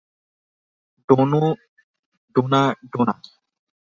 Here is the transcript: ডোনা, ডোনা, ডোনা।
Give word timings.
ডোনা, 1.09 1.41
ডোনা, 2.35 2.61
ডোনা। 2.91 3.13